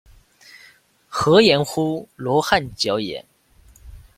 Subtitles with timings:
[1.11, 3.23] 曷言乎罗汉脚也？